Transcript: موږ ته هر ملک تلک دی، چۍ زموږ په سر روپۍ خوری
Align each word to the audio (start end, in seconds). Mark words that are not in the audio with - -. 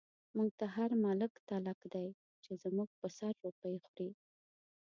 موږ 0.35 0.49
ته 0.59 0.65
هر 0.75 0.89
ملک 1.05 1.31
تلک 1.49 1.79
دی، 1.93 2.07
چۍ 2.43 2.55
زموږ 2.63 2.89
په 2.99 3.07
سر 3.17 3.33
روپۍ 3.45 3.75
خوری 3.87 4.09